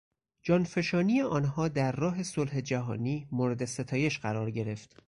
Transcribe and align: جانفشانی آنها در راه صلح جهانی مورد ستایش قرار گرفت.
جانفشانی 0.43 1.21
آنها 1.21 1.67
در 1.67 1.91
راه 1.91 2.23
صلح 2.23 2.61
جهانی 2.61 3.27
مورد 3.31 3.65
ستایش 3.65 4.19
قرار 4.19 4.51
گرفت. 4.51 4.95